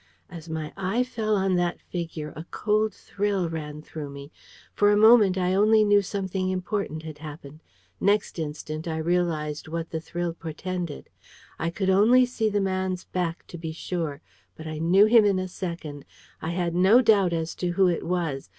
As 0.31 0.49
my 0.49 0.73
eye 0.75 1.03
fell 1.03 1.35
on 1.35 1.57
that 1.57 1.79
figure, 1.79 2.33
a 2.35 2.47
cold 2.49 2.91
thrill 2.91 3.47
ran 3.47 3.83
through 3.83 4.09
me. 4.09 4.31
For 4.73 4.91
a 4.91 4.97
moment 4.97 5.37
I 5.37 5.53
only 5.53 5.83
knew 5.83 6.01
something 6.01 6.49
important 6.49 7.03
had 7.03 7.19
happened. 7.19 7.61
Next 7.99 8.39
instant 8.39 8.87
I 8.87 8.97
realised 8.97 9.67
what 9.67 9.91
the 9.91 10.01
thrill 10.01 10.33
portended. 10.33 11.11
I 11.59 11.69
could 11.69 11.91
only 11.91 12.25
see 12.25 12.49
the 12.49 12.59
man's 12.59 13.03
back, 13.03 13.45
to 13.45 13.59
be 13.59 13.73
sure, 13.73 14.21
but 14.55 14.65
I 14.65 14.79
knew 14.79 15.05
him 15.05 15.23
in 15.23 15.37
a 15.37 15.47
second. 15.47 16.05
I 16.41 16.49
had 16.49 16.73
no 16.73 17.03
doubt 17.03 17.31
as 17.31 17.53
to 17.57 17.73
who 17.73 17.87
it 17.87 18.01
was. 18.03 18.49